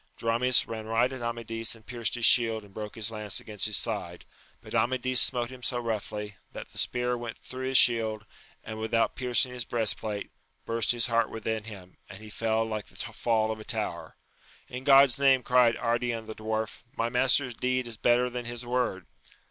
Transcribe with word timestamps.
Dramis 0.17 0.65
ran 0.65 0.87
right 0.87 1.13
at 1.13 1.21
Amadis 1.21 1.75
1 1.75 1.83
238• 1.83 1.83
AMADIS 1.83 1.85
OF 1.85 1.85
GAUL. 1.85 1.85
and 1.85 1.85
pierced 1.85 2.15
his 2.15 2.25
shield 2.25 2.63
and 2.63 2.73
broke 2.73 2.95
his 2.95 3.11
lance 3.11 3.39
against 3.39 3.65
his 3.67 3.77
side; 3.77 4.25
but 4.63 4.73
Amadis 4.73 5.21
smote 5.21 5.51
him 5.51 5.61
so 5.61 5.77
roughly, 5.77 6.37
that 6.53 6.69
the 6.69 6.79
spear 6.79 7.15
went 7.15 7.37
through 7.37 7.67
his 7.67 7.77
shield, 7.77 8.25
and, 8.63 8.79
without 8.79 9.15
piercing 9.15 9.53
his 9.53 9.63
breast 9.63 9.97
plate, 9.99 10.31
burst 10.65 10.91
his 10.91 11.05
heart 11.05 11.29
within 11.29 11.65
him, 11.65 11.97
and 12.09 12.17
he 12.17 12.31
fell 12.31 12.65
like 12.65 12.87
the 12.87 12.95
fall 13.13 13.51
of 13.51 13.59
a 13.59 13.63
tower. 13.63 14.15
In 14.67 14.85
God's 14.85 15.19
name, 15.19 15.43
cried 15.43 15.75
Ardian 15.77 16.25
the 16.25 16.33
Dwarf, 16.33 16.81
my 16.97 17.09
master's 17.09 17.53
deed 17.53 17.85
is 17.85 17.97
better 17.97 18.27
than 18.27 18.45
his 18.45 18.65
word 18.65 19.05